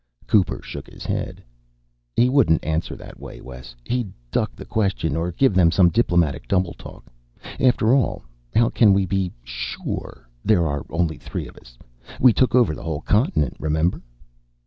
Cooper 0.25 0.63
shook 0.63 0.87
his 0.87 1.05
head. 1.05 1.43
"He 2.15 2.27
wouldn't 2.27 2.65
answer 2.65 2.95
that 2.95 3.19
way, 3.19 3.39
Wes. 3.39 3.75
He'd 3.85 4.11
duck 4.31 4.55
the 4.55 4.65
question 4.65 5.15
or 5.15 5.31
give 5.31 5.53
them 5.53 5.69
some 5.69 5.89
diplomatic 5.89 6.47
double 6.47 6.73
talk. 6.73 7.05
After 7.59 7.93
all, 7.93 8.23
how 8.55 8.69
can 8.69 8.93
we 8.93 9.05
be 9.05 9.31
sure 9.43 10.27
there 10.43 10.65
are 10.65 10.87
only 10.89 11.19
three 11.19 11.47
of 11.47 11.55
us? 11.55 11.77
We 12.19 12.33
took 12.33 12.55
over 12.55 12.73
the 12.73 12.81
whole 12.81 13.01
continent, 13.01 13.57
remember." 13.59 14.01